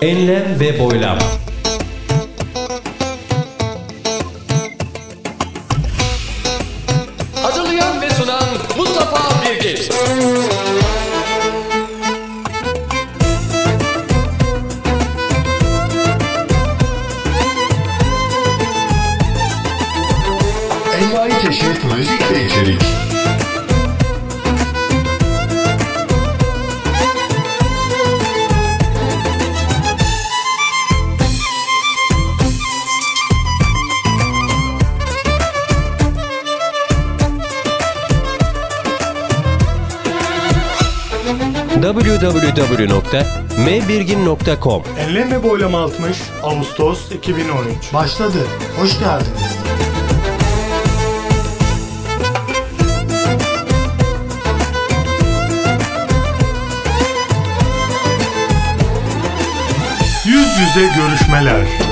[0.00, 1.18] Enlem ve boylam.
[42.76, 48.38] www.mbirgin.com Enlem ve Boylam 60 Ağustos 2013 Başladı.
[48.78, 49.56] Hoş geldiniz.
[60.26, 61.85] Yüz yüze görüşmeler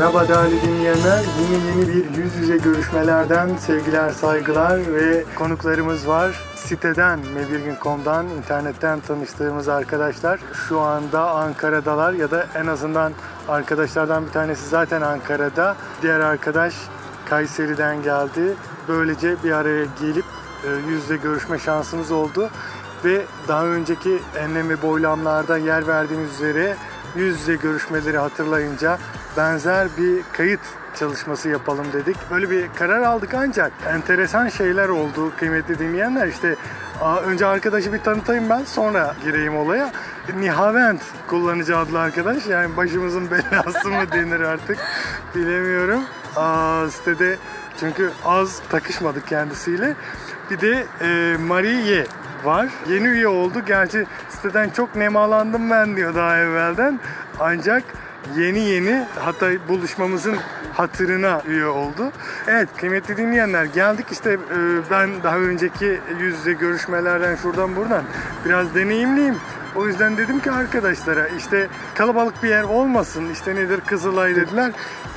[0.00, 1.24] Merhaba değerli dinleyenler.
[1.40, 6.40] Yine yeni bir yüz yüze görüşmelerden sevgiler, saygılar ve konuklarımız var.
[6.56, 13.12] Siteden, mebirgin.com'dan, internetten tanıştığımız arkadaşlar şu anda Ankara'dalar ya da en azından
[13.48, 15.76] arkadaşlardan bir tanesi zaten Ankara'da.
[16.02, 16.74] Diğer arkadaş
[17.24, 18.54] Kayseri'den geldi.
[18.88, 20.24] Böylece bir araya gelip
[20.64, 22.50] e, yüz yüze görüşme şansımız oldu.
[23.04, 26.76] Ve daha önceki enlem ve boylamlarda yer verdiğimiz üzere
[27.16, 28.98] yüz yüze görüşmeleri hatırlayınca
[29.36, 30.60] benzer bir kayıt
[30.98, 32.16] çalışması yapalım dedik.
[32.30, 36.26] Böyle bir karar aldık ancak enteresan şeyler oldu kıymetli dinleyenler.
[36.26, 36.56] İşte
[37.26, 39.92] önce arkadaşı bir tanıtayım ben sonra gireyim olaya.
[40.38, 44.78] Nihavent kullanıcı adlı arkadaş yani başımızın belası mı denir artık
[45.34, 46.02] bilemiyorum.
[46.36, 47.36] Aa, sitede
[47.80, 49.94] çünkü az takışmadık kendisiyle.
[50.50, 52.06] Bir de e, Marie
[52.44, 52.68] var.
[52.88, 53.62] Yeni üye oldu.
[53.66, 57.00] Gerçi siteden çok nemalandım ben diyor daha evvelden.
[57.40, 57.82] Ancak
[58.36, 60.36] yeni yeni hatta buluşmamızın
[60.74, 62.12] hatırına üye oldu.
[62.48, 64.38] Evet kıymetli dinleyenler geldik işte e,
[64.90, 68.04] ben daha önceki yüz yüze görüşmelerden şuradan buradan
[68.44, 69.36] biraz deneyimliyim.
[69.76, 74.72] O yüzden dedim ki arkadaşlara işte kalabalık bir yer olmasın işte nedir Kızılay dediler.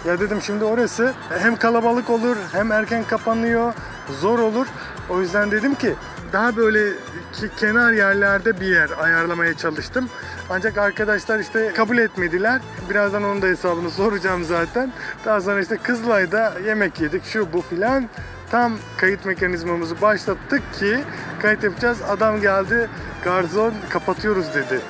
[0.05, 3.73] Ya dedim şimdi orası hem kalabalık olur hem erken kapanıyor
[4.21, 4.67] zor olur.
[5.09, 5.95] O yüzden dedim ki
[6.33, 6.93] daha böyle
[7.33, 10.09] ki kenar yerlerde bir yer ayarlamaya çalıştım.
[10.49, 12.61] Ancak arkadaşlar işte kabul etmediler.
[12.89, 14.91] Birazdan onun da hesabını soracağım zaten.
[15.25, 18.09] Daha sonra işte Kızılay'da yemek yedik şu bu filan.
[18.51, 20.99] Tam kayıt mekanizmamızı başlattık ki
[21.41, 21.97] kayıt yapacağız.
[22.09, 22.89] Adam geldi
[23.23, 24.81] garson kapatıyoruz dedi.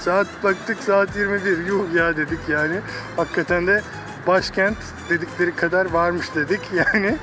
[0.00, 1.66] Saat baktık saat 21.
[1.66, 2.80] Yuh ya dedik yani.
[3.16, 3.82] Hakikaten de
[4.26, 4.76] başkent
[5.08, 6.60] dedikleri kadar varmış dedik
[6.94, 7.16] yani.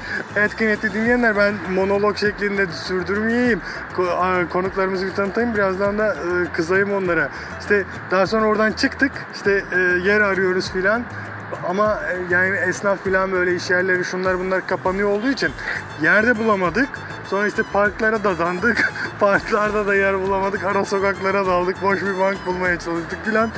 [0.58, 3.62] Kıymetli dinleyenler ben monolog şeklinde sürdürmeyeyim.
[4.50, 7.30] Konuklarımızı bir tanıtayım birazdan da e, kızayım onlara.
[7.60, 11.04] İşte daha sonra oradan çıktık işte e, yer arıyoruz filan.
[11.70, 15.52] Ama e, yani esnaf filan böyle iş yerleri şunlar bunlar kapanıyor olduğu için
[16.02, 16.90] yerde bulamadık.
[17.30, 18.94] Sonra işte parklara dadandık.
[19.20, 20.64] Parklarda da yer bulamadık.
[20.64, 21.82] Ara sokaklara daldık.
[21.82, 23.52] Boş bir bank bulmaya çalıştık filan.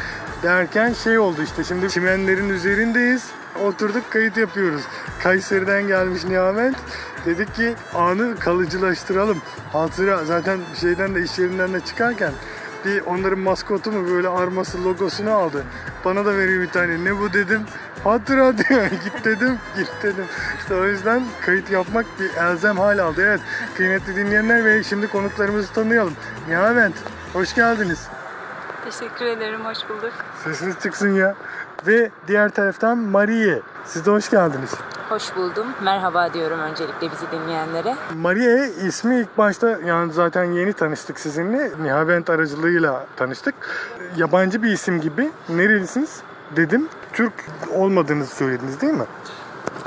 [0.44, 3.26] Derken şey oldu işte şimdi çimenlerin üzerindeyiz.
[3.66, 4.82] Oturduk kayıt yapıyoruz.
[5.24, 6.76] Kayseri'den gelmiş Nihamet.
[7.26, 9.38] Dedik ki anı kalıcılaştıralım.
[9.74, 12.32] Hatıra zaten şeyden de iş yerinden de çıkarken
[12.86, 15.64] bir onların maskotu mu böyle arması logosunu aldı.
[16.06, 17.04] Bana da veriyor bir tane.
[17.04, 17.62] Ne bu dedim.
[18.04, 18.86] Hatıra diyor.
[18.86, 19.58] git dedim.
[19.78, 20.26] Git dedim.
[20.60, 23.22] İşte o yüzden kayıt yapmak bir elzem hal aldı.
[23.22, 23.42] Evet
[23.76, 26.14] kıymetli dinleyenler ve şimdi konuklarımızı tanıyalım.
[26.48, 26.96] Nihavent
[27.34, 28.08] hoş geldiniz.
[28.86, 30.12] Teşekkür ederim, hoş bulduk.
[30.44, 31.36] Sesiniz çıksın ya.
[31.88, 33.62] Ve diğer taraftan Marie.
[33.86, 34.72] Siz de hoş geldiniz.
[35.10, 35.68] Hoş buldum.
[35.84, 37.96] Merhaba diyorum öncelikle bizi dinleyenlere.
[38.16, 41.72] Marie ismi ilk başta yani zaten yeni tanıştık sizinle.
[41.82, 43.56] Nihavent aracılığıyla tanıştık.
[44.18, 45.32] Yabancı bir isim gibi.
[45.50, 46.22] Nerelisiniz?
[46.56, 46.90] Dedim.
[47.14, 47.34] Türk
[47.74, 49.06] olmadığınızı söylediniz değil mi?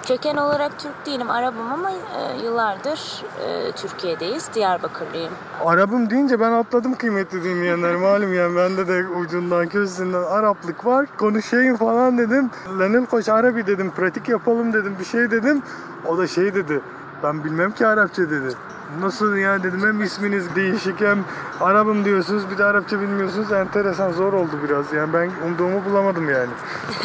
[0.09, 4.49] Köken olarak Türk değilim, Arap'ım ama e, yıllardır e, Türkiye'deyiz.
[4.55, 5.33] Diyarbakırlıyım.
[5.65, 7.95] Arap'ım deyince ben atladım kıymetli dinleyenler.
[7.97, 11.07] Malum yani bende de ucundan közünden Araplık var.
[11.19, 12.51] Konuşayım falan dedim.
[12.79, 13.91] Lanil koş Arabi dedim.
[13.91, 14.97] Pratik yapalım dedim.
[15.01, 15.63] Bir şey dedim.
[16.07, 16.81] O da şey dedi.
[17.23, 18.55] Ben bilmem ki Arapça dedi.
[19.01, 21.25] Nasıl ya dedim hem isminiz değişik hem
[21.61, 23.53] Arap'ım diyorsunuz bir de Arapça bilmiyorsunuz.
[23.53, 24.93] Enteresan zor oldu biraz.
[24.93, 26.51] Yani ben umduğumu bulamadım yani.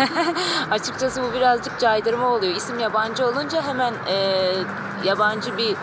[0.72, 2.56] Açıkçası bu birazcık caydırma oluyor.
[2.56, 4.16] İsim yabancı olunca hemen e,
[5.04, 5.76] yabancı bir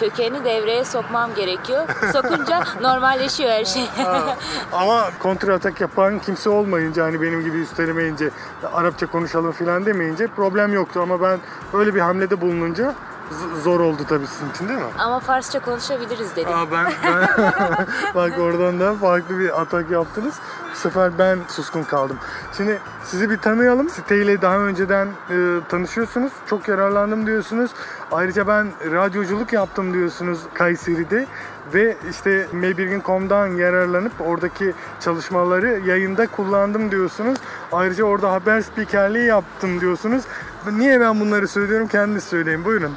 [0.00, 1.88] kökeni devreye sokmam gerekiyor.
[2.12, 3.86] Sokunca normalleşiyor her şey.
[3.96, 4.36] Ha,
[4.72, 8.30] Ama kontra atak yapan kimse olmayınca hani benim gibi üstelemeyince
[8.72, 11.38] Arapça konuşalım falan demeyince problem yoktu ama ben
[11.72, 12.94] öyle bir hamlede bulununca
[13.30, 14.84] z- zor oldu tabii sizin için değil mi?
[14.98, 16.52] Ama Farsça konuşabiliriz dedim.
[16.54, 17.28] Aa ben, ben
[18.14, 20.34] bak oradan da farklı bir atak yaptınız.
[20.72, 22.16] Bu sefer ben suskun kaldım.
[22.56, 23.88] Şimdi sizi bir tanıyalım.
[23.88, 26.32] Siteyle daha önceden e, tanışıyorsunuz.
[26.46, 27.70] Çok yararlandım diyorsunuz.
[28.12, 31.26] Ayrıca ben radyoculuk yaptım diyorsunuz Kayseri'de.
[31.74, 37.38] Ve işte Maybirgin.com'dan yararlanıp oradaki çalışmaları yayında kullandım diyorsunuz.
[37.72, 40.24] Ayrıca orada haber spikerliği yaptım diyorsunuz.
[40.72, 42.94] Niye ben bunları söylüyorum kendiniz söyleyin buyurun.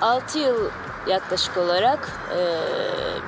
[0.00, 0.70] 6 yıl
[1.06, 2.38] yaklaşık olarak e,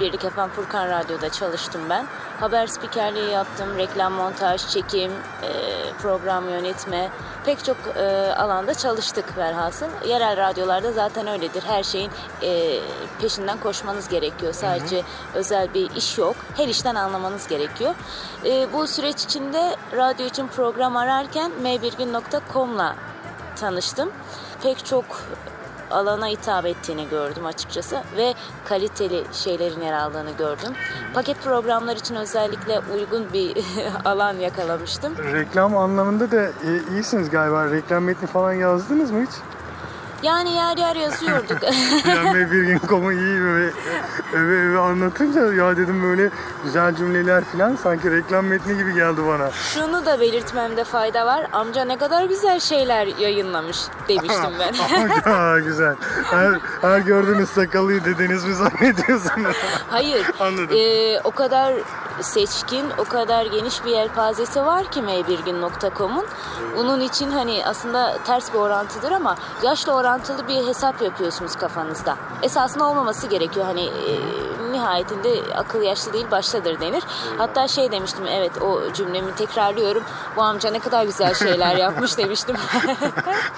[0.01, 2.07] Birlik Yapan Furkan Radyo'da çalıştım ben.
[2.41, 5.51] Haber spikerliği yaptım, reklam montaj, çekim, e,
[6.03, 7.09] program yönetme,
[7.45, 9.87] pek çok e, alanda çalıştık velhasıl.
[10.07, 11.63] Yerel radyolarda zaten öyledir.
[11.67, 12.11] Her şeyin
[12.43, 12.79] e,
[13.21, 14.53] peşinden koşmanız gerekiyor.
[14.53, 15.03] Sadece
[15.35, 16.37] özel bir iş yok.
[16.57, 17.95] Her işten anlamanız gerekiyor.
[18.45, 22.97] E, bu süreç içinde radyo için program ararken mbirgin.com'la
[23.57, 24.13] tanıştım.
[24.63, 25.05] Pek çok
[25.91, 28.35] alana hitap ettiğini gördüm açıkçası ve
[28.65, 30.73] kaliteli şeylerin yer aldığını gördüm.
[31.15, 33.57] Paket programlar için özellikle uygun bir
[34.05, 35.17] alan yakalamıştım.
[35.33, 37.71] Reklam anlamında da e, iyisiniz galiba.
[37.71, 39.56] Reklam metni falan yazdınız mı hiç?
[40.23, 41.59] Yani yer yer yazıyorduk.
[42.07, 43.71] Yani bir gün komu iyi ve
[44.35, 46.31] öve öve anlatınca ya dedim böyle
[46.65, 49.51] güzel cümleler falan sanki reklam metni gibi geldi bana.
[49.51, 51.47] Şunu da belirtmemde fayda var.
[51.53, 53.79] Amca ne kadar güzel şeyler yayınlamış
[54.09, 54.75] demiştim ben.
[55.33, 55.95] Ama güzel.
[56.25, 59.57] Her, her gördüğünüz sakalıyı dediniz mi zannediyorsunuz?
[59.91, 60.27] Hayır.
[60.41, 60.77] Anladım.
[60.77, 61.75] Ee, o kadar
[62.21, 66.27] seçkin, o kadar geniş bir yelpazesi var ki mbirgin.com'un.
[66.77, 72.17] Bunun için hani aslında ters bir orantıdır ama yaşla orantılı bir hesap yapıyorsunuz kafanızda.
[72.43, 73.67] Esasında olmaması gerekiyor.
[73.67, 74.13] Hani e,
[74.77, 77.05] nihayetinde akıl yaşlı değil baştadır denir.
[77.39, 80.03] Hatta şey demiştim evet o cümlemi tekrarlıyorum.
[80.37, 82.57] Bu amca ne kadar güzel şeyler yapmış demiştim.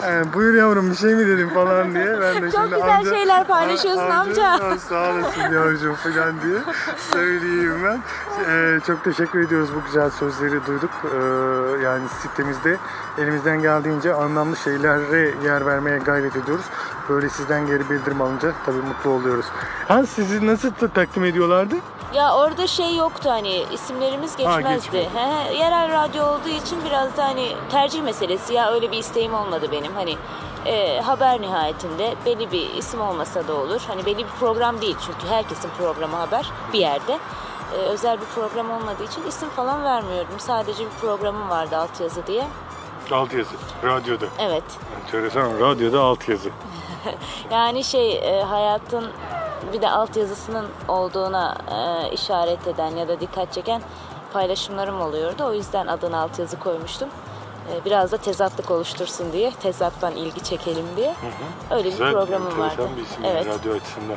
[0.02, 2.20] Yani, buyur yavrum bir şey mi dedim falan diye.
[2.20, 4.52] Ben de Çok şimdi güzel şeyler paylaşıyorsun amca.
[4.52, 6.58] Ha, Sağ olasın yavrucuğum falan diye
[7.12, 8.00] söyleyeyim ben.
[8.48, 10.90] Ee, çok teşekkür ediyoruz bu güzel sözleri duyduk.
[11.04, 11.16] Ee,
[11.84, 12.76] yani sitemizde
[13.18, 16.64] elimizden geldiğince anlamlı şeylere yer vermeye gayret ediyoruz.
[17.08, 19.46] Böyle sizden geri bildirim alınca tabii mutlu oluyoruz.
[19.88, 21.74] Ha sizi nasıl ta- takdim ediyorlardı?
[22.14, 25.08] Ya orada şey yoktu hani isimlerimiz geçmezdi.
[25.14, 29.34] He, he, yerel radyo olduğu için biraz da hani tercih meselesi ya öyle bir isteğim
[29.34, 29.94] olmadı benim.
[29.94, 30.16] Hani
[30.66, 33.80] e, haber nihayetinde belli bir isim olmasa da olur.
[33.88, 37.18] Hani belli bir program değil çünkü herkesin programı haber bir yerde.
[37.74, 40.34] E, özel bir program olmadığı için isim falan vermiyordum.
[40.38, 42.44] Sadece bir programım vardı altyazı diye.
[43.12, 43.54] Altyazı.
[43.84, 44.26] Radyoda.
[44.40, 44.62] Evet.
[45.04, 45.60] Enteresan.
[45.60, 46.50] Radyoda altyazı.
[47.50, 49.04] Yani şey e, hayatın
[49.72, 53.82] bir de altyazısının olduğuna e, işaret eden ya da dikkat çeken
[54.32, 55.44] paylaşımlarım oluyordu.
[55.44, 57.08] O yüzden adını altyazı koymuştum.
[57.72, 61.14] E, biraz da tezatlık oluştursun diye, tezattan ilgi çekelim diye.
[61.70, 62.88] Öyle bir programım vardı.
[63.24, 63.46] evet.
[63.46, 64.16] radyo açısından.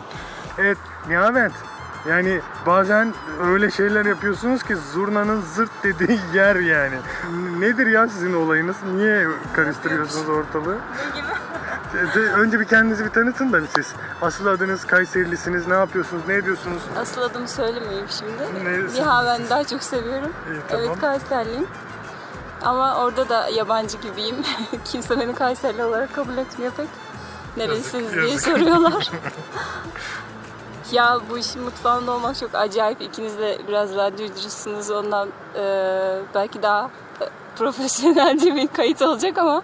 [0.57, 0.77] Evet,
[1.07, 1.53] Nihavent.
[2.09, 3.13] Yani bazen
[3.43, 6.95] öyle şeyler yapıyorsunuz ki zurnanın zırt dediği yer yani.
[7.59, 8.75] Nedir ya sizin olayınız?
[8.95, 10.77] Niye karıştırıyorsunuz ortalığı?
[12.35, 13.93] Önce bir kendinizi bir tanıtın da siz.
[14.21, 16.81] Asıl adınız Kayserilisiniz, ne yapıyorsunuz, ne ediyorsunuz?
[16.97, 18.65] Asıl adımı söylemeyeyim şimdi.
[18.65, 20.31] Ne- Niha ben daha çok seviyorum.
[20.51, 20.85] İyi, tamam.
[20.87, 21.67] Evet Kayserliyim.
[22.61, 24.35] Ama orada da yabancı gibiyim.
[24.85, 26.87] Kimse beni Kayserli olarak kabul etmiyor pek.
[27.57, 28.41] Nerelisiniz diye yazık.
[28.41, 29.11] soruyorlar.
[30.91, 33.01] Ya bu işin mutfağında olmak çok acayip.
[33.01, 34.91] İkiniz de biraz radyocusunuz.
[34.91, 35.63] Ondan e,
[36.35, 36.89] belki daha
[37.21, 39.61] e, profesyonelce bir kayıt olacak ama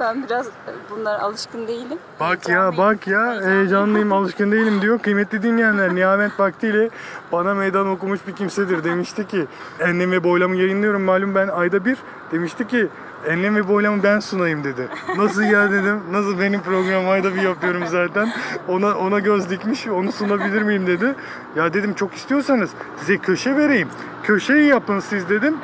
[0.00, 0.46] ben biraz
[0.90, 1.98] bunlara alışkın değilim.
[2.20, 4.98] Bak ya bak ya heyecanlıyım alışkın değilim diyor.
[4.98, 6.90] Kıymetli dinleyenler Nihavent Vaktiyle
[7.32, 8.84] bana meydan okumuş bir kimsedir.
[8.84, 9.46] Demişti ki
[9.80, 11.98] enlem ve boylamı yayınlıyorum malum ben ayda bir.
[12.32, 12.88] Demişti ki
[13.26, 14.88] enlem ve boylamı ben sunayım dedi.
[15.16, 16.00] Nasıl ya dedim.
[16.12, 18.32] Nasıl benim program ayda bir yapıyorum zaten.
[18.68, 21.14] Ona ona göz dikmiş onu sunabilir miyim dedi.
[21.56, 23.88] Ya dedim çok istiyorsanız size köşe vereyim.
[24.22, 25.56] Köşeyi yapın siz dedim.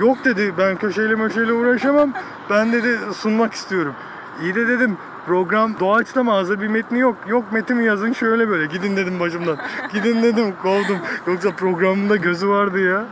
[0.00, 2.12] Yok dedi ben köşeyle möşeyle uğraşamam.
[2.50, 3.94] Ben dedi sunmak istiyorum.
[4.42, 7.16] İyi de dedim program doğaçlama hazır bir metni yok.
[7.28, 8.66] Yok metimi yazın şöyle böyle.
[8.66, 9.56] Gidin dedim başımdan.
[9.92, 10.98] Gidin dedim kovdum.
[11.26, 13.04] Yoksa programımda gözü vardı ya.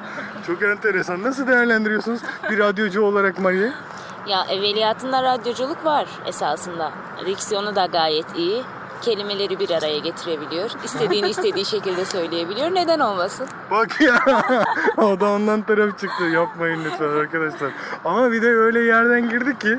[0.47, 1.23] Çok enteresan.
[1.23, 3.73] Nasıl değerlendiriyorsunuz bir radyocu olarak Marie?
[4.29, 6.93] Ya evveliyatında radyoculuk var esasında.
[7.27, 8.63] Diksiyonu da gayet iyi.
[9.03, 10.71] Kelimeleri bir araya getirebiliyor.
[10.85, 12.75] İstediğini istediği şekilde söyleyebiliyor.
[12.75, 13.47] Neden olmasın?
[13.71, 14.23] Bak ya
[14.97, 16.25] o da ondan taraf çıktı.
[16.25, 17.71] Yapmayın lütfen arkadaşlar.
[18.05, 19.79] Ama bir de öyle yerden girdi ki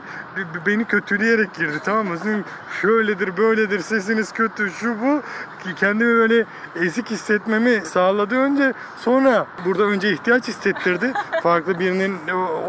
[0.65, 2.17] beni kötüleyerek girdi tamam mı?
[2.17, 2.45] Sizin
[2.81, 5.21] şöyledir böyledir sesiniz kötü şu bu
[5.63, 6.45] ki kendimi böyle
[6.75, 12.17] ezik hissetmemi sağladı önce sonra burada önce ihtiyaç hissettirdi farklı birinin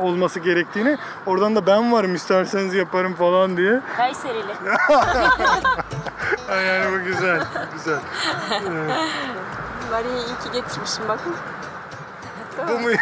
[0.03, 4.53] olması gerektiğini oradan da ben varım isterseniz yaparım falan diye Kayserili.
[6.57, 7.41] Yani bu güzel
[7.75, 7.99] güzel
[9.91, 11.35] Maria'yı iyi ki getirmişim bakın.
[12.69, 12.89] bu mu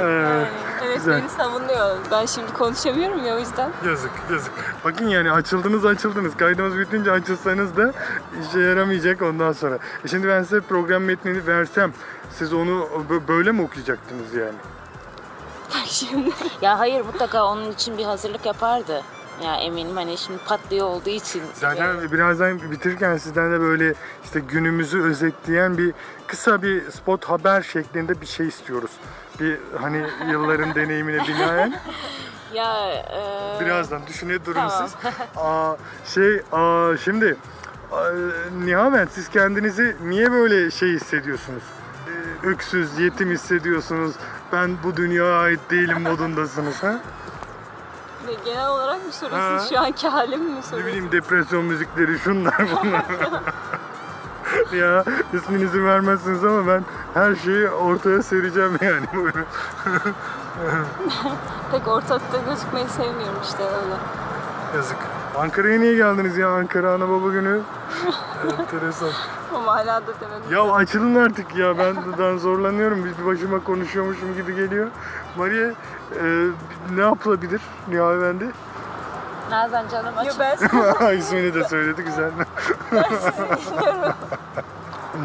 [0.00, 0.48] Evet
[0.96, 1.20] Güzel.
[1.22, 1.96] beni savunuyor.
[2.10, 3.70] Ben şimdi konuşamıyorum ya o yüzden.
[3.86, 4.52] Yazık yazık.
[4.84, 6.36] Bakın yani açıldınız açıldınız.
[6.36, 7.92] Kaydımız bitince açılsanız da
[8.48, 9.78] işe yaramayacak ondan sonra.
[10.04, 11.92] E şimdi ben size program metnini versem
[12.38, 14.54] siz onu bö- böyle mi okuyacaktınız yani?
[15.74, 16.30] Bak şimdi.
[16.62, 19.02] Ya hayır mutlaka onun için bir hazırlık yapardı.
[19.44, 21.42] Ya eminim hani şimdi patlıyor olduğu için.
[21.54, 23.94] Zaten birazdan bitirirken sizden de böyle
[24.24, 25.94] işte günümüzü özetleyen bir
[26.26, 28.90] kısa bir spot haber şeklinde bir şey istiyoruz.
[29.40, 31.74] Bir hani yılların deneyimine binaen
[32.54, 34.88] Ya e, birazdan düşüne durun Tamam.
[34.88, 34.94] siz.
[35.36, 37.36] Aa, şey aa, şimdi
[37.92, 38.04] aa,
[38.64, 41.62] Nihavent siz kendinizi niye böyle şey hissediyorsunuz?
[42.08, 44.14] Ee, Öksüz, yetim hissediyorsunuz.
[44.52, 47.00] Ben bu dünyaya ait değilim modundasınız ha?
[48.26, 49.58] Ve genel olarak mı soruyorsun?
[49.58, 49.64] Ha.
[49.68, 50.86] Şu anki halim mi Ne soruyorsun?
[50.86, 53.04] bileyim depresyon müzikleri şunlar bunlar.
[54.78, 59.06] ya isminizi vermezsiniz ama ben her şeyi ortaya sereceğim yani.
[61.72, 63.94] Pek ortalıkta gözükmeyi sevmiyorum işte öyle.
[64.76, 64.96] Yazık.
[65.38, 66.48] Ankara'ya niye geldiniz ya?
[66.48, 67.60] Ankara Ana Baba Günü.
[68.60, 69.10] Enteresan.
[69.54, 70.42] Ama hala da demedim.
[70.52, 74.88] Ya açılın artık ya ben ben zorlanıyorum bir başıma konuşuyormuşum gibi geliyor.
[75.36, 75.68] Maria
[76.20, 76.46] e,
[76.94, 78.50] ne yapılabilir Nihal Efendi?
[79.50, 80.40] Nazan canım Yo, açık.
[80.40, 82.30] ben İsmini de söyledi güzel.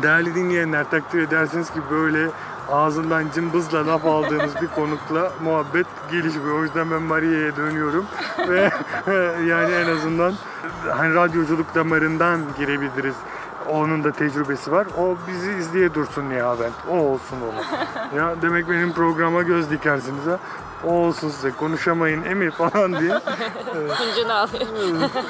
[0.01, 2.27] Değerli dinleyenler takdir edersiniz ki böyle
[2.71, 6.59] ağzından cımbızla laf aldığınız bir konukla muhabbet gelişmiyor.
[6.59, 8.05] O yüzden ben Maria'ya dönüyorum
[8.47, 8.71] ve
[9.45, 10.33] yani en azından
[10.97, 13.15] hani radyoculuk damarından girebiliriz.
[13.71, 14.87] Onun da tecrübesi var.
[14.99, 16.73] O bizi izleye dursun Nihavent.
[16.91, 18.17] O olsun onu.
[18.17, 20.39] ya demek benim programa göz dikersiniz ha.
[20.85, 21.51] O olsun size.
[21.51, 23.11] Konuşamayın Emir falan diye.
[23.97, 24.67] Hıncını alıyor.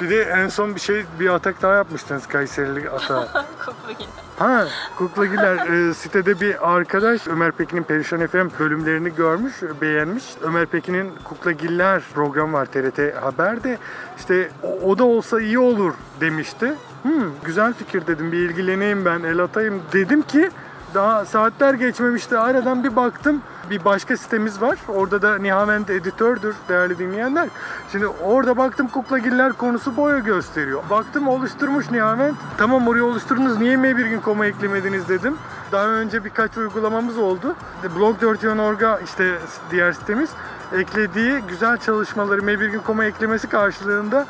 [0.00, 3.26] Bir de en son bir şey bir atak daha yapmıştınız Kayserili atağı.
[3.58, 4.10] koklu yine.
[4.38, 4.66] Ha
[4.96, 10.24] Kuklagiler e, sitede bir arkadaş Ömer Pekin'in Perişan FM bölümlerini görmüş, beğenmiş.
[10.42, 13.78] Ömer Pekin'in Kuklagiller programı var TRT Haber'de.
[14.18, 16.74] İşte o, o da olsa iyi olur demişti.
[17.02, 19.82] Hmm, güzel fikir dedim bir ilgileneyim ben el atayım.
[19.92, 20.50] Dedim ki
[20.94, 24.78] daha saatler geçmemişti aradan bir baktım bir başka sitemiz var.
[24.88, 27.48] Orada da Nihavent editördür değerli dinleyenler.
[27.92, 30.82] Şimdi orada baktım kuklagiller konusu boya gösteriyor.
[30.90, 32.36] Baktım oluşturmuş Nihavent.
[32.58, 35.36] Tamam oraya oluşturdunuz niye mi bir gün koma eklemediniz dedim.
[35.72, 37.56] Daha önce birkaç uygulamamız oldu.
[37.96, 39.34] Blog 4 Orga işte
[39.70, 40.30] diğer sitemiz
[40.72, 44.26] eklediği güzel çalışmaları Mebirgin.com'a eklemesi karşılığında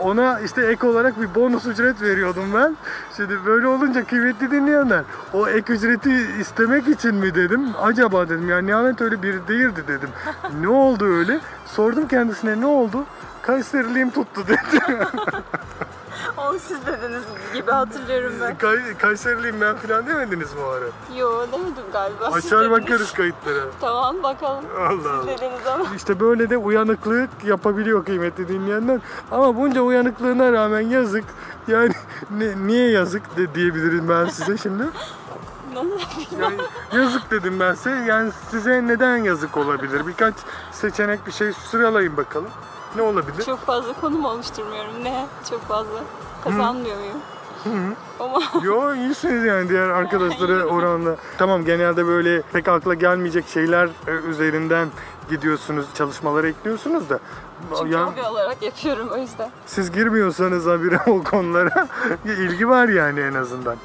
[0.00, 2.76] ona işte ek olarak bir bonus ücret veriyordum ben.
[3.16, 7.66] Şimdi böyle olunca kıymetli dinleyenler o ek ücreti istemek için mi dedim.
[7.82, 10.08] Acaba dedim yani Nihamet öyle biri değildi dedim.
[10.60, 11.40] ne oldu öyle?
[11.66, 13.04] Sordum kendisine ne oldu?
[13.42, 14.82] Kayseriliğim tuttu dedi.
[16.36, 17.22] Onu siz dediniz
[17.54, 18.58] gibi hatırlıyorum ben.
[18.58, 20.84] Kay- Kayseriliyim ben falan demediniz mi o ara?
[21.18, 22.30] Yo demedim galiba.
[22.30, 22.82] Siz Açar dediniz.
[22.82, 23.60] bakarız kayıtlara.
[23.80, 24.64] Tamam bakalım.
[24.78, 25.26] Allah Siz Allah.
[25.26, 25.84] dediniz ama.
[25.96, 29.00] İşte böyle de uyanıklık yapabiliyor kıymetli dinleyenler.
[29.30, 31.24] Ama bunca uyanıklığına rağmen yazık.
[31.68, 31.92] Yani
[32.30, 34.82] ne- niye yazık de diyebilirim ben size şimdi.
[36.40, 36.56] Yani
[36.96, 37.90] yazık dedim ben size.
[37.90, 40.06] Yani size neden yazık olabilir?
[40.06, 40.34] Birkaç
[40.72, 42.48] seçenek bir şey sıralayın bakalım.
[42.96, 43.42] Ne olabilir?
[43.44, 45.04] Çok fazla konum oluşturmuyorum.
[45.04, 45.26] Ne?
[45.50, 46.00] Çok fazla
[46.44, 47.16] kazanmıyor muyum?
[48.20, 51.16] Ama Yo iyisiniz yani diğer arkadaşlara oranla.
[51.38, 54.88] Tamam genelde böyle pek akla gelmeyecek şeyler e, üzerinden
[55.30, 57.18] gidiyorsunuz, çalışmalara ekliyorsunuz da.
[57.78, 59.50] çünkü Ya- hobi olarak yapıyorum o yüzden.
[59.66, 61.88] siz girmiyorsanız habire o konulara
[62.24, 63.76] ilgi var yani en azından.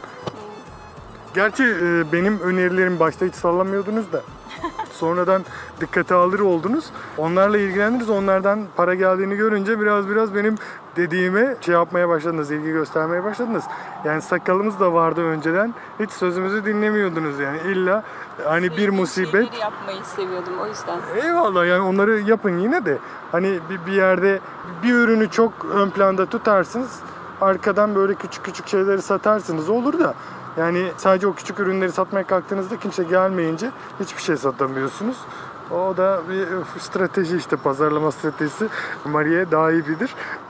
[1.35, 4.21] Gerçi e, benim önerilerim başta hiç sallamıyordunuz da.
[4.91, 5.45] Sonradan
[5.81, 6.85] dikkate alır oldunuz.
[7.17, 8.09] Onlarla ilgilendiniz.
[8.09, 10.55] Onlardan para geldiğini görünce biraz biraz benim
[10.95, 13.63] dediğime şey yapmaya başladınız, ilgi göstermeye başladınız.
[14.05, 15.73] Yani sakalımız da vardı önceden.
[15.99, 17.57] Hiç sözümüzü dinlemiyordunuz yani.
[17.65, 18.03] İlla
[18.43, 20.99] hani bir musibet şeyleri yapmayı seviyordum o yüzden.
[21.23, 22.97] Eyvallah yani onları yapın yine de
[23.31, 24.39] hani bir, bir yerde
[24.83, 26.99] bir ürünü çok ön planda tutarsınız
[27.41, 30.13] arkadan böyle küçük küçük şeyleri satarsınız olur da
[30.57, 35.17] yani sadece o küçük ürünleri satmaya kalktığınızda kimse gelmeyince hiçbir şey satamıyorsunuz.
[35.71, 36.47] O da bir
[36.79, 38.67] strateji işte pazarlama stratejisi.
[39.05, 40.15] Maria daha iyi bilir.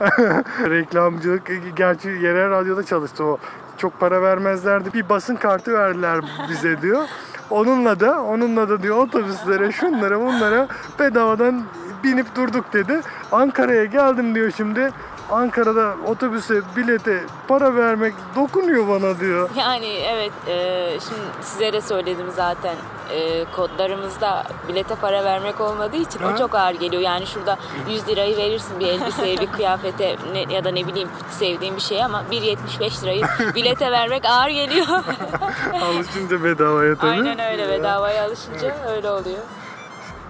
[0.70, 3.38] Reklamcılık, gerçi yerel radyoda çalıştı o.
[3.78, 4.92] Çok para vermezlerdi.
[4.92, 7.04] Bir basın kartı verdiler bize diyor.
[7.50, 11.62] Onunla da, onunla da diyor otobüslere, şunlara, bunlara bedavadan
[12.04, 13.00] binip durduk dedi.
[13.32, 14.92] Ankara'ya geldim diyor şimdi.
[15.30, 19.50] Ankara'da otobüse, bilete para vermek dokunuyor bana diyor.
[19.56, 22.74] Yani evet e, şimdi size de söyledim zaten
[23.14, 26.32] e, kodlarımızda bilete para vermek olmadığı için Ha?
[26.34, 27.02] o çok ağır geliyor.
[27.02, 27.56] Yani şurada
[27.90, 32.04] 100 lirayı verirsin bir elbiseye bir kıyafete ne, ya da ne bileyim sevdiğin bir şey
[32.04, 33.22] ama 1.75 lirayı
[33.54, 34.86] bilete vermek ağır geliyor.
[35.82, 37.10] Alışınca bedavaya tabii.
[37.10, 39.38] Aynen öyle bedavaya alışınca öyle oluyor.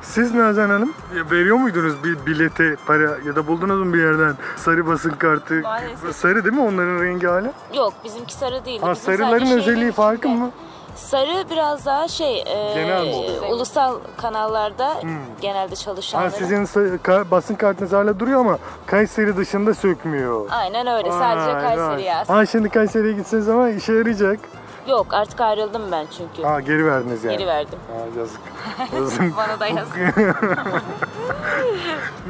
[0.06, 4.34] Siz Nazan Hanım ya veriyor muydunuz bir bilete para ya da buldunuz mu bir yerden
[4.56, 5.54] sarı basın kartı?
[5.54, 6.16] Maalesef.
[6.16, 7.52] Sarı değil mi onların rengi hala?
[7.75, 8.80] Yok bizimki sarı değil.
[8.80, 10.50] Ha, Bizim sarıların sadece özelliği farkı mı?
[10.96, 13.14] Sarı biraz daha şey e, Genel
[13.50, 14.94] ulusal kanallarda
[15.40, 16.28] genelde Ha, çalışanların.
[16.30, 20.46] sizin sa- basın kartınız hala duruyor ama Kayseri dışında sökmüyor.
[20.50, 22.02] Aynen öyle sadece Vay, Kayseri vay.
[22.02, 22.28] yaz.
[22.30, 24.38] Ha şimdi Kayseri'ye gitseniz ama işe yarayacak.
[24.88, 26.42] Yok artık ayrıldım ben çünkü.
[26.42, 27.36] Ha geri verdiniz yani.
[27.36, 27.78] Geri verdim.
[27.92, 28.40] Ha, yazık.
[28.94, 29.36] yazık.
[29.36, 29.88] Bana da yaz.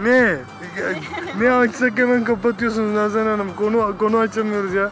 [0.02, 0.38] ne?
[1.40, 3.54] Ne açsak hemen kapatıyorsunuz Nazan Hanım.
[3.56, 4.90] Konu konu açamıyoruz ya.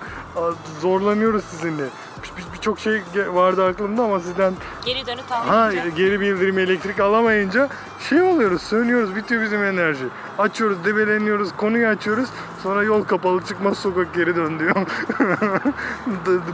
[0.81, 1.85] Zorlanıyoruz sizinle.
[2.37, 5.89] Bir- bir- Birçok şey vardı aklımda ama sizden Geri dönüp ha almayınca.
[5.89, 7.69] geri bildirim elektrik alamayınca
[8.09, 10.05] şey oluyoruz, sönüyoruz, bitiyor bizim enerji.
[10.39, 12.29] Açıyoruz, debeleniyoruz, konuyu açıyoruz.
[12.63, 14.75] Sonra yol kapalı, çıkmaz sokak geri dön diyor.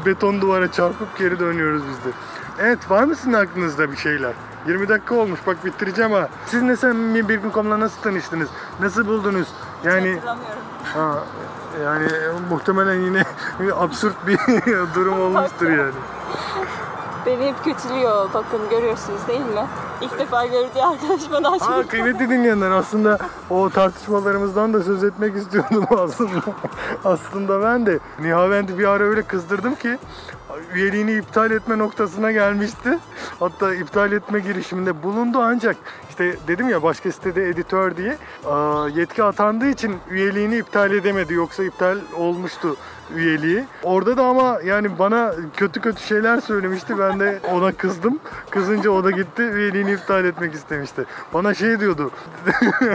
[0.06, 2.16] Beton duvara çarpıp geri dönüyoruz biz de.
[2.58, 4.32] Evet, var mı sizin aklınızda bir şeyler?
[4.66, 6.28] 20 dakika olmuş, bak bitireceğim ha.
[6.46, 8.48] Siz ne sen bir gün komla nasıl tanıştınız?
[8.80, 9.48] Nasıl buldunuz?
[9.84, 10.62] Yani Hatırlamıyorum.
[10.94, 11.14] ha,
[11.84, 12.06] yani
[12.50, 13.22] muhtemelen yine
[13.74, 14.38] absürt bir
[14.94, 15.92] durum olmuştur yani.
[17.26, 18.28] Beni hep kötülüyor.
[18.34, 19.66] Bakın görüyorsunuz değil mi?
[20.00, 23.18] İlk defa gördüğü arkadaşıma daha Aa, çok kıymetli dinleyenler aslında
[23.50, 26.40] o tartışmalarımızdan da söz etmek istiyordum aslında.
[27.04, 29.98] aslında ben de Nihavent'i bir ara öyle kızdırdım ki
[30.74, 32.98] üyeliğini iptal etme noktasına gelmişti.
[33.40, 35.76] Hatta iptal etme girişiminde bulundu ancak
[36.10, 38.16] işte dedim ya başka sitede editör diye
[38.46, 41.34] aa, yetki atandığı için üyeliğini iptal edemedi.
[41.34, 42.76] Yoksa iptal olmuştu
[43.16, 43.64] üyeliği.
[43.82, 46.98] Orada da ama yani bana kötü kötü şeyler söylemişti.
[46.98, 48.18] Ben de ona kızdım.
[48.50, 51.04] Kızınca o da gitti üyeliğini iptal etmek istemişti.
[51.34, 52.10] Bana şey diyordu.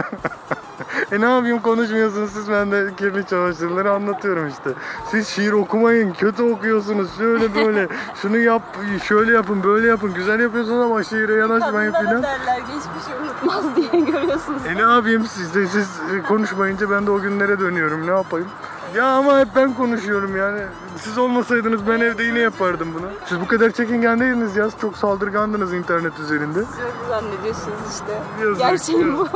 [1.12, 4.70] e ne yapayım konuşmuyorsunuz siz ben de kirli çamaşırları anlatıyorum işte.
[5.10, 7.88] Siz şiir okumayın kötü okuyorsunuz şöyle böyle
[8.22, 8.62] şunu yap
[9.04, 12.22] şöyle yapın böyle yapın güzel yapıyorsunuz ama şiire yanaşmayın filan.
[12.22, 14.66] derler geçmişi unutmaz diye görüyorsunuz.
[14.66, 18.48] E ne yapayım siz de siz konuşmayınca ben de o günlere dönüyorum ne yapayım?
[18.96, 20.60] Ya ama hep ben konuşuyorum yani.
[20.96, 23.06] Siz olmasaydınız ben evde yine yapardım bunu.
[23.26, 24.68] Siz bu kadar çekingen değildiniz ya.
[24.80, 26.58] Çok saldırgandınız internet üzerinde.
[26.64, 28.18] Siz zannediyorsunuz işte.
[28.40, 29.28] Yazık Gerçeği bu.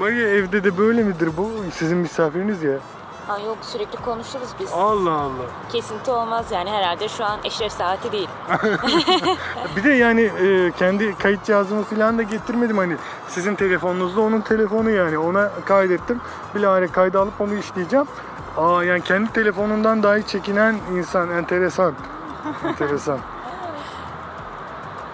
[0.00, 1.50] Maria evde de böyle midir bu?
[1.72, 2.78] Sizin misafiriniz ya.
[3.26, 4.72] Ha, yok sürekli konuşuruz biz.
[4.72, 5.46] Allah Allah.
[5.72, 8.28] Kesinti olmaz yani herhalde şu an eşref saati değil.
[9.76, 12.96] Bir de yani e, kendi kayıt cihazımı falan da getirmedim hani.
[13.28, 15.18] Sizin telefonunuzda onun telefonu yani.
[15.18, 16.20] Ona kaydettim.
[16.54, 18.06] Bilahare kayda alıp onu işleyeceğim.
[18.56, 21.94] Aa yani kendi telefonundan dahi çekinen insan enteresan.
[22.64, 23.18] enteresan.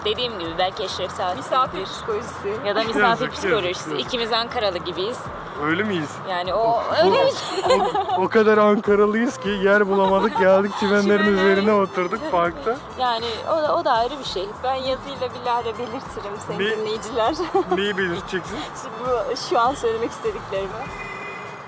[0.05, 2.53] Dediğim gibi belki eşref saati Misafir psikolojisi.
[2.65, 3.89] Ya da misafir Yazık, psikolojisi.
[3.89, 4.05] yazık.
[4.07, 5.19] İkimiz Ankaralı gibiyiz.
[5.65, 6.09] Öyle miyiz?
[6.29, 7.43] Yani o öyle miyiz?
[8.17, 12.75] O, o kadar Ankaralıyız ki yer bulamadık geldik çimenlerin üzerine oturduk parkta.
[12.99, 14.49] Yani o da, o da ayrı bir şey.
[14.63, 16.77] Ben yazıyla bilahare belirtirim sayın Ne?
[16.77, 17.33] dinleyiciler.
[17.77, 18.57] Neyi belirteceksin?
[18.99, 20.69] Bu şu an söylemek istediklerimi.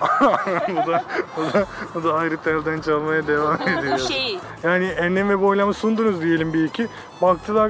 [0.02, 1.04] O, da,
[1.38, 4.00] o, da, o da ayrı telden çalmaya devam ediyor.
[4.00, 6.88] Bu şeyi Yani enlem ve boylamı sundunuz diyelim bir iki.
[7.22, 7.70] Baktılar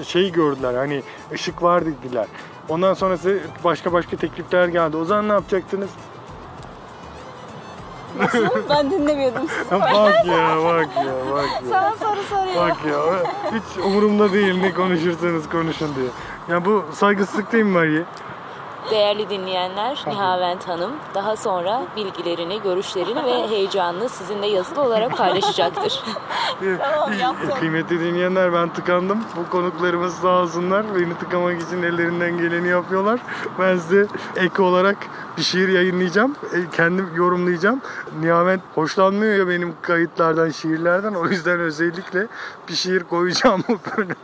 [0.00, 2.26] e, şey gördüler hani ışık var dediler.
[2.68, 4.96] Ondan sonrası başka başka teklifler geldi.
[4.96, 5.90] O zaman ne yapacaktınız?
[8.70, 9.42] Ben dinlemiyordum.
[9.70, 11.70] bak ya bak ya bak ya.
[11.70, 12.56] Sana soru soruyor.
[12.56, 16.08] Bak ya hiç umurumda değil ne konuşursanız konuşun diye.
[16.48, 18.02] Ya bu saygısızlık değil mi Marie?
[18.90, 26.02] Değerli dinleyenler Nihavent Hanım daha sonra bilgilerini, görüşlerini ve heyecanını sizinle yazılı olarak paylaşacaktır.
[26.78, 27.50] Tamam, yaptım.
[27.60, 29.18] Kıymetli dinleyenler ben tıkandım.
[29.36, 30.84] Bu konuklarımız sağ olsunlar.
[30.94, 33.20] Beni tıkamak için ellerinden geleni yapıyorlar.
[33.58, 34.96] Ben size ek olarak
[35.36, 36.36] bir şiir yayınlayacağım.
[36.52, 37.80] E, Kendim yorumlayacağım.
[38.20, 41.14] Nihavent hoşlanmıyor ya benim kayıtlardan, şiirlerden.
[41.14, 42.26] O yüzden özellikle
[42.68, 44.14] bir şiir koyacağım bu bölüme.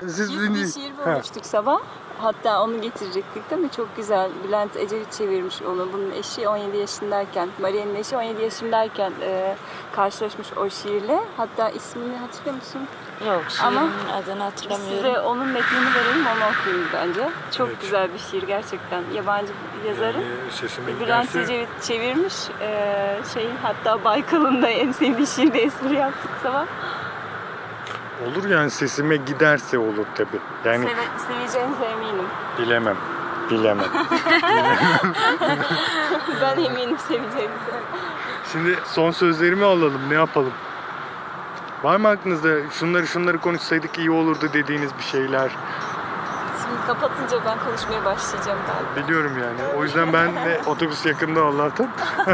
[0.00, 1.10] Siz Biz bir şiir Ha.
[1.10, 1.78] bulmuştuk sabah.
[2.18, 3.70] Hatta onu getirecektik değil mi?
[3.76, 4.30] Çok güzel.
[4.44, 5.88] Bülent Ecevit çevirmiş onu.
[5.92, 9.56] Bunun eşi 17 yaşındayken, Maria'nın eşi 17 yaşındayken e,
[9.92, 11.20] karşılaşmış o şiirle.
[11.36, 12.80] Hatta ismini hatırlıyor musun?
[13.26, 14.96] Yok şiirin Ama adını hatırlamıyorum.
[14.96, 17.30] Size onun metnini verelim onu okuyun bence.
[17.56, 19.02] Çok güzel bir şiir gerçekten.
[19.14, 20.24] Yabancı bir yazarın.
[20.50, 22.34] Sesime Bülent giderse Ecevit çevirmiş.
[22.60, 26.66] E, şey hatta Baykal'ın da en sevdiği şiirde espri yaptık sabah.
[28.26, 30.28] Olur yani sesime giderse olur tabi.
[30.64, 32.26] Yani Seve, seveceğinize eminim.
[32.58, 32.96] bilemem.
[33.50, 33.86] Bilemem.
[36.42, 37.80] Ben eminim seveceğinize.
[38.52, 40.00] Şimdi son sözlerimi alalım.
[40.08, 40.52] Ne yapalım?
[41.82, 45.50] Var mı aklınızda şunları şunları konuşsaydık iyi olurdu dediğiniz bir şeyler?
[46.62, 49.06] Şimdi kapatınca ben konuşmaya başlayacağım galiba.
[49.06, 49.74] Biliyorum yani.
[49.78, 51.88] O yüzden ben de otobüs yakında Allah'tan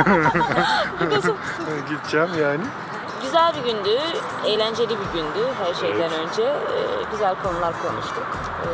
[1.88, 2.64] gideceğim yani.
[3.34, 3.98] Güzel bir gündü,
[4.46, 6.42] eğlenceli bir gündü her şeyden önce.
[6.42, 8.26] Ee, güzel konular konuştuk.
[8.66, 8.68] Ee,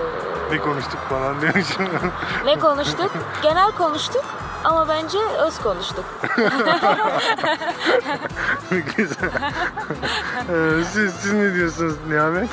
[0.55, 1.89] Ne konuştuk falan demişim.
[2.45, 3.11] ne konuştuk?
[3.43, 4.25] Genel konuştuk
[4.65, 6.05] ama bence öz konuştuk.
[8.97, 9.31] Güzel.
[10.49, 12.51] Ee, siz, siz ne diyorsunuz Nihamet?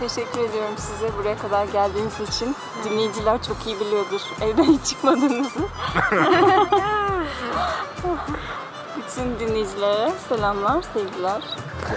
[0.00, 2.56] Teşekkür ediyorum size buraya kadar geldiğiniz için.
[2.84, 5.60] Dinleyiciler çok iyi biliyordur evden hiç çıkmadığınızı.
[9.08, 11.42] Bütün dinleyicilere selamlar, sevgiler.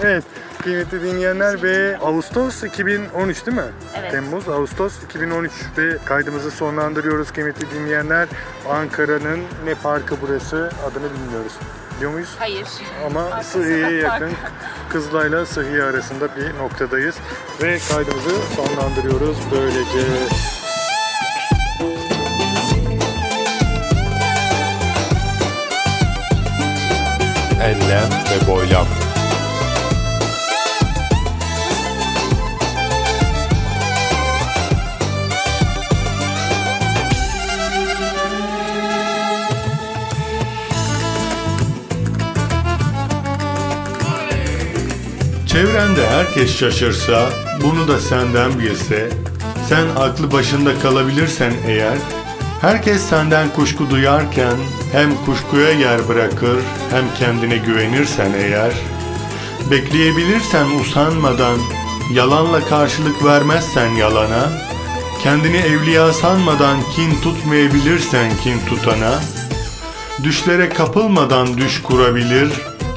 [0.01, 0.23] Evet,
[0.63, 3.63] kıymetli dinleyenler ve Ağustos 2013 değil mi?
[3.99, 4.11] Evet.
[4.11, 8.27] Temmuz, Ağustos 2013 ve kaydımızı sonlandırıyoruz kıymetli dinleyenler.
[8.69, 11.53] Ankara'nın ne parkı burası adını bilmiyoruz.
[11.95, 12.35] Biliyor muyuz?
[12.39, 12.67] Hayır.
[13.05, 14.31] Ama Sıhhiye'ye yakın
[14.89, 17.15] Kızılay'la Sıhhiye arasında bir noktadayız.
[17.61, 20.07] Ve kaydımızı sonlandırıyoruz böylece.
[27.61, 28.87] Enlem ve boylam.
[45.47, 47.29] Çevrende herkes şaşırsa,
[47.63, 49.09] bunu da senden bilse,
[49.69, 51.97] sen aklı başında kalabilirsen eğer,
[52.61, 54.55] herkes senden kuşku duyarken
[54.91, 56.57] hem kuşkuya yer bırakır
[56.91, 58.73] hem kendine güvenirsen eğer,
[59.71, 61.57] bekleyebilirsen usanmadan,
[62.13, 64.49] yalanla karşılık vermezsen yalana,
[65.23, 69.19] kendini evliya sanmadan kin tutmayabilirsen kin tutana,
[70.23, 72.51] Düşlere kapılmadan düş kurabilir,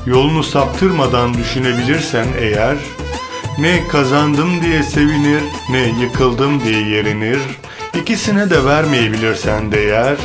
[0.07, 2.77] yolunu saptırmadan düşünebilirsen eğer,
[3.59, 7.39] ne kazandım diye sevinir, ne yıkıldım diye yerinir,
[7.97, 10.17] ikisine de vermeyebilirsen değer,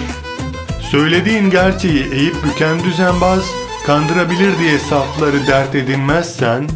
[0.92, 3.44] söylediğin gerçeği eğip büken düzenbaz,
[3.86, 6.70] kandırabilir diye safları dert edinmezsen,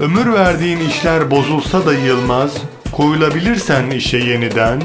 [0.00, 2.50] ömür verdiğin işler bozulsa da yılmaz,
[2.92, 4.82] koyulabilirsen işe yeniden,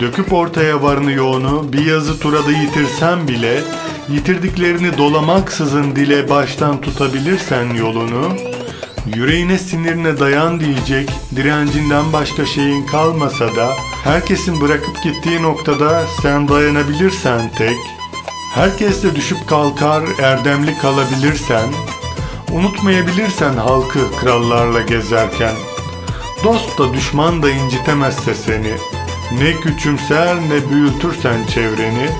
[0.00, 3.60] Döküp ortaya varını yoğunu bir yazı turada yitirsen bile
[4.08, 8.32] Yitirdiklerini dolamaksızın dile baştan tutabilirsen yolunu
[9.16, 13.68] Yüreğine sinirine dayan diyecek direncinden başka şeyin kalmasa da
[14.04, 17.76] Herkesin bırakıp gittiği noktada sen dayanabilirsen tek
[18.54, 21.68] Herkesle düşüp kalkar erdemli kalabilirsen
[22.52, 25.54] Unutmayabilirsen halkı krallarla gezerken
[26.44, 28.72] Dost da düşman da incitemezse seni
[29.42, 32.10] Ne küçümser ne büyütürsen çevreni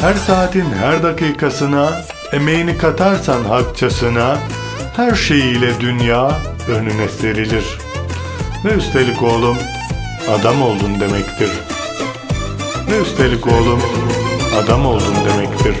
[0.00, 1.90] Her saatin her dakikasına
[2.32, 4.38] Emeğini katarsan hakçasına
[4.96, 7.64] Her şeyiyle dünya önüne serilir.
[8.64, 9.56] Ve üstelik oğlum
[10.30, 11.50] adam oldun demektir.
[12.90, 13.80] Ve üstelik oğlum
[14.64, 15.76] adam oldun demektir.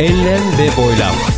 [0.00, 1.37] Enlem ve boylam.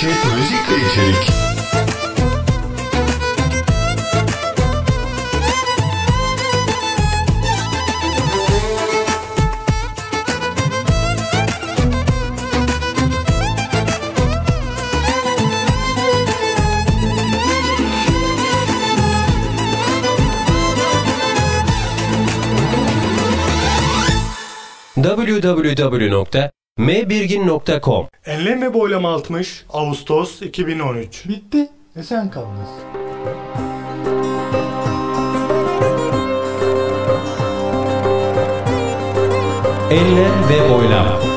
[0.00, 1.48] Çeşit müzik ve içerik.
[26.78, 31.68] www.mbirgin.com Enlem ve boylam 60 Ağustos 2013 Bitti.
[31.96, 32.68] Esen kalınız.
[39.90, 41.27] Enlem ve boylam.